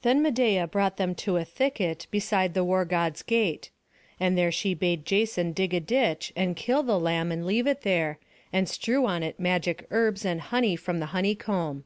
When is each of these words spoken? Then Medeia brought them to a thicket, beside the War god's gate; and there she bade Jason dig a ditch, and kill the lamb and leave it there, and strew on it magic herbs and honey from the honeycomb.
Then 0.00 0.22
Medeia 0.22 0.66
brought 0.66 0.96
them 0.96 1.14
to 1.16 1.36
a 1.36 1.44
thicket, 1.44 2.06
beside 2.10 2.54
the 2.54 2.64
War 2.64 2.86
god's 2.86 3.22
gate; 3.22 3.68
and 4.18 4.32
there 4.38 4.50
she 4.50 4.72
bade 4.72 5.04
Jason 5.04 5.52
dig 5.52 5.74
a 5.74 5.80
ditch, 5.80 6.32
and 6.34 6.56
kill 6.56 6.82
the 6.82 6.98
lamb 6.98 7.30
and 7.30 7.44
leave 7.44 7.66
it 7.66 7.82
there, 7.82 8.18
and 8.50 8.66
strew 8.66 9.04
on 9.04 9.22
it 9.22 9.38
magic 9.38 9.86
herbs 9.90 10.24
and 10.24 10.40
honey 10.40 10.74
from 10.74 11.00
the 11.00 11.06
honeycomb. 11.12 11.84